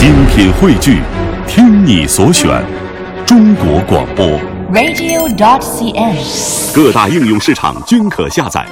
[0.00, 1.02] 精品汇聚，
[1.46, 2.48] 听你所选，
[3.26, 4.24] 中国广播。
[4.72, 6.74] radio.dot.cn，。
[6.74, 8.66] 各大应用市场均可下载。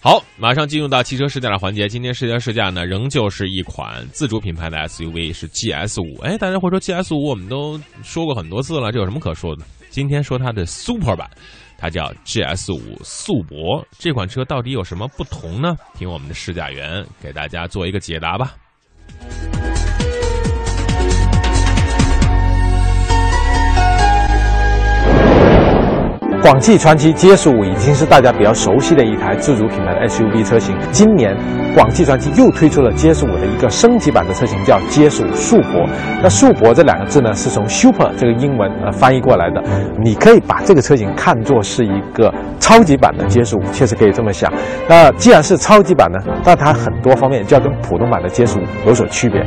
[0.00, 1.88] 好，马上进入到汽车试驾的环节。
[1.88, 6.18] 今天试驾试驾呢，仍旧是一款自主品牌的 SUV，是 GS 五。
[6.22, 9.62] 哎，大家会说 GS 五，我们都说过很多次了，这有什么可说的？
[9.90, 11.30] 今天说它的 Super 版，
[11.78, 13.86] 它叫 GS 五速博。
[14.00, 15.76] 这款车到底有什么不同呢？
[15.96, 18.52] 听我们的试驾员给大家做一个解答吧。
[26.42, 30.74] 广汽传祺 GS 五已经是大家比较熟悉的一台自主品牌的 SUV 车型。
[30.90, 31.36] 今年，
[31.74, 35.86] 广汽传祺又推出了 GS 五的一个升级版的车型，叫 GS 五速博。
[36.22, 39.62] 那速博这两个字呢，是从 Super 这个英文呃翻译过来的。
[40.02, 44.50] 你可以把这个车型看作是一个超级版的 GS 五，确实可以这么想。
[44.88, 49.44] 那既然是超级版呢，那它很多方面就要跟普通版的 GS 五有所区别。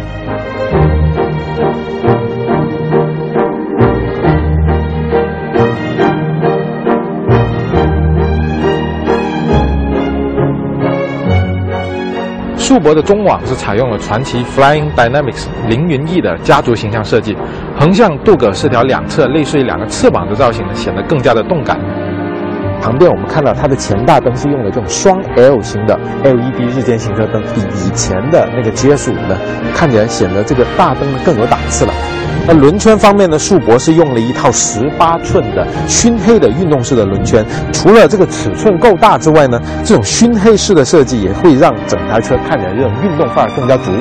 [12.73, 17.37] 速博的中网是采用了传奇 Flying Dynamics 凌云翼的家族形象设计，
[17.79, 21.79] 横向镀铬饰条两侧类似于两个翅膀的造型，显得更加的动感。
[22.83, 29.37] 旁边我们看到它的前大灯是用了这种双 L 型的 LED 日间行车灯，比以前的那个 GS 五呢，
[29.73, 31.93] 看起来显得这个大灯更有档次了。
[32.45, 43.91] 那轮圈方面呢，速博是用了一套十八寸的熏黑的运动式的轮圈，除了这个尺寸够大之外呢，这种熏黑式的设计也会让整台车看起来这种运动范儿更加足。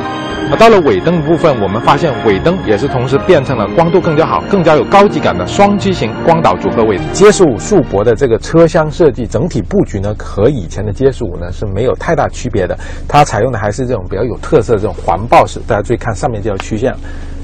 [0.53, 6.99] 而到了尾灯部分，我们发现尾灯也是同时变成了光度更加好、更加有高级感的双机型光导组合尾。
[7.15, 12.79] GS 五速博的这个车厢设计整体布局呢，和以前的街十五呢是没有太大区别的。
[13.09, 15.59] 它采用的还是这种比较有特色的这种环抱式。
[15.67, 16.95] 大家注意看上面这条曲线。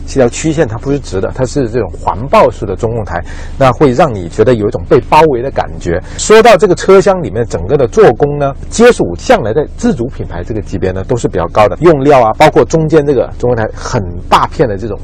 [0.09, 3.23] 这条曲线它不是直的，它是这种环抱式的中控台，
[3.59, 6.00] 那会让你觉得有一种被包围的感觉。
[6.16, 14.99] 说到这个车厢里面整个的做工呢，GS 五向来在自主品牌这个级别呢都是比较高的，用料啊，包括中间这个中控台很大片的这种。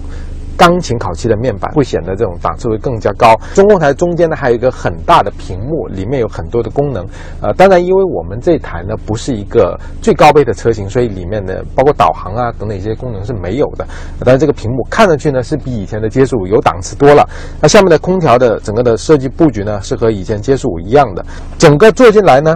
[0.56, 3.34] 钢琴烤漆的面板会显得这种档次会更加高。
[3.54, 7.04] 中控台中间呢还有一个很大的屏幕，里面有很多的功能。
[7.40, 13.86] 呃，当然，因为我们这台呢不是一个最高配的车型，所以里面的包括导航啊等等一些功能是没有的。
[14.24, 17.28] 但是这个屏幕看上去呢是比以前的 GS 五有档次多了。
[17.60, 21.24] 那下面的空调的整个的设计布局呢是和以前 GS 五一样的。
[21.58, 22.54] 整个坐进来呢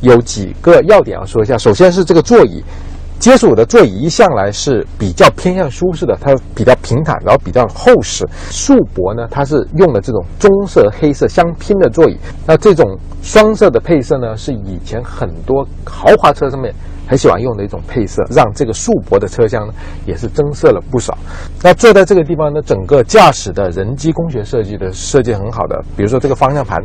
[0.00, 2.62] 有几个要点要说一下，首先是这个座椅。
[3.20, 8.26] GS 五的座椅一向来是比较偏向舒适的，它比较平坦，然后比较厚实。
[8.48, 12.16] 速博呢，它是用了这种棕色、黑色相拼的座椅。
[12.46, 16.74] 那这种双色的配色呢，是以前很多豪华车上面
[17.06, 19.74] 很喜欢用的一种配色，让这个速博的车厢呢
[20.06, 21.18] 也是增色了不少。
[21.62, 26.82] 那坐在这个地方呢，整个驾驶的人机工学设计的设计很好的，比如说这个方向盘。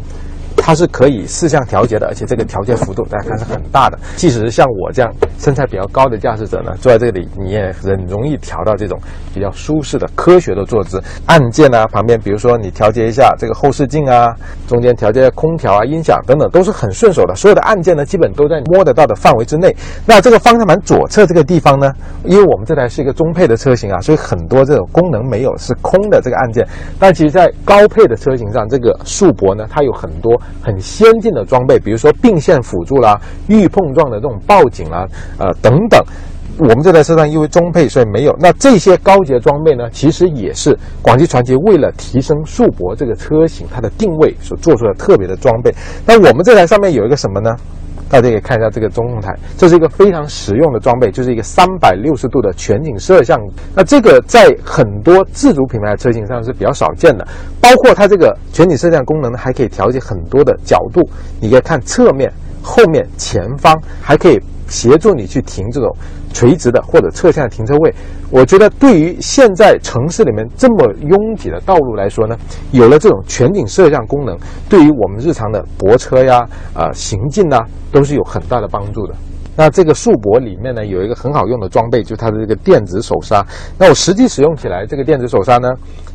[0.58, 4.00] 它是可以四向调节的，而且这个调节幅度大家看是很大的。
[4.16, 9.00] 即使是像我这样身材比较高的驾驶者呢，坐在这里你也很容易调到这种
[9.34, 11.02] 比较舒适的、科学的坐姿。
[11.28, 14.34] 按键啊，旁边比如说你调节一下这个后视镜啊，
[14.68, 17.36] 中间调节空调啊、音响等等都是很顺手的。
[17.36, 19.76] 所有的按键呢，基本都在摸得到的范围之内。
[20.06, 21.92] 那这个方向盘左侧这个地方呢，
[22.24, 26.68] 因为我们这台是一个中配的车型啊，所以很多这种功能没有，是空的这个按键。
[26.98, 30.36] 但其实，在高配的车型上，这个速博呢，它有很多。
[30.62, 35.06] 很先进的装备，比如说并线辅助啦、预碰撞的这种报警啦，
[35.38, 36.02] 呃等等。
[36.58, 38.34] 我们这台车上因为中配，所以没有。
[38.40, 45.76] 那这些高级的装备呢，其实也是广汽传祺为了提升速博这个车型它的定位所做出的特别的装备。
[46.06, 47.54] 那我们这台上面有一个什么呢？
[48.10, 53.40] 大家可以看一下这个中控台，这是一个非常实用的装备，就是一个三百六十度的全景摄像。
[53.76, 57.28] 那这个在很多自主品牌的车型上是比较少见的，
[57.60, 61.02] 包括它这个全景摄像功能，还可以调节很多的角度，
[61.42, 64.40] 你可以看侧面、后面、前方，还可以
[64.76, 65.90] 协助你去停这种
[66.34, 67.96] 垂直的或者侧向的停车位。
[68.30, 72.36] 我觉得对于现在城市里面这么拥挤的道路来说呢，
[72.72, 77.62] 有了这种全景摄像功能，对于我们日常的泊车呀、呃行进呐、
[77.92, 79.16] 都是有很大的帮助的。
[79.56, 83.46] 那这个速博里面呢，有一个很好用的装备，就是它的这个电子手刹。
[83.78, 85.70] 那我实际使用起来，这个电子手刹呢，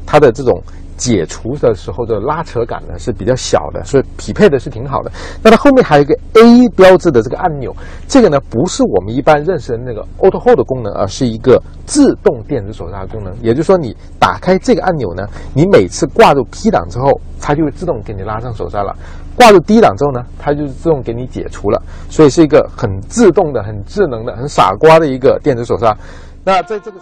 [0.05, 0.63] 它的这种
[0.97, 5.11] 解除的时候的拉扯感呢是比较小的，所以匹配的是挺好的。
[5.43, 7.75] 那它后面还有一个 A 标志的这个按钮，
[8.07, 13.35] 这个呢不是我们一般认识的那个 Auto Hold 功能，而是一个自动电子手刹功能。
[13.41, 18.95] 也就是说，你打开这个按钮呢，你每次挂入 P 档之后，它就会自动给你拉上手刹了。
[19.41, 25.97] 挂入低档之后呢，它就自动给你解除了，所以是一个很自动的、很智能的、很傻瓜的一个电子手刹。
[26.45, 26.99] 那在这个。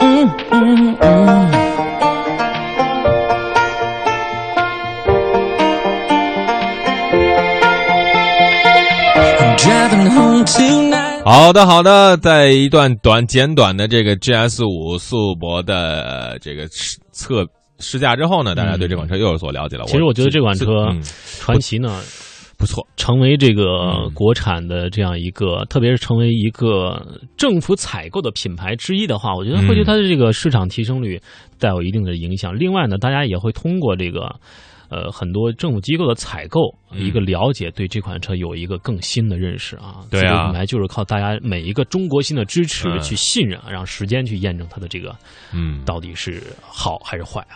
[0.00, 1.52] 嗯嗯嗯。
[11.24, 16.66] 好的，好的，在一段短简短的这个 GS 五速博的这个
[17.12, 17.46] 测
[17.82, 19.84] 试驾之后呢，大家对这款车又有所了解了。
[19.84, 20.88] 其实我觉得这款车
[21.38, 22.00] 传奇呢
[22.56, 27.04] 不错，成为这个国产的这样一个，特别是成为一个
[27.36, 31.20] 政府采购的品牌之一的话，我觉得会对它的这个市场提升率
[31.58, 32.56] 带有一定的影响。
[32.58, 34.34] 另外呢，大家也会通过这个。
[34.94, 36.60] 呃，很多政府机构的采购
[36.92, 40.04] 一个了解，对这款车有一个更新的认识啊。
[40.10, 45.16] 对啊，品牌就是靠大家每一个中国心的支持去信任，让时间去验证它的这个，
[45.54, 47.48] 嗯，到底是好还是坏啊。